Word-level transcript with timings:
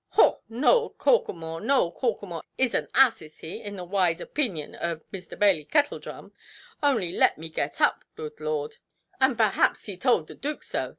"Haw! 0.13 0.39
Nowell 0.49 0.95
Corklemore, 0.97 1.61
Nowell 1.63 1.91
Corklemore 1.91 2.41
is 2.57 2.73
an 2.73 2.87
ass, 2.95 3.21
is 3.21 3.37
he, 3.41 3.61
in 3.61 3.75
the 3.75 3.83
wise 3.85 4.17
opeenion 4.17 4.73
of 4.73 5.03
Mr. 5.13 5.37
Bailey 5.37 5.63
Kettledrum? 5.63 6.31
Only 6.81 7.11
let 7.11 7.37
me 7.37 7.49
get 7.49 7.79
up, 7.79 8.03
good 8.15 8.39
Lord—and 8.39 9.37
perhaps 9.37 9.85
he 9.85 9.95
told 9.97 10.25
the 10.25 10.33
Dook 10.33 10.63
so. 10.63 10.89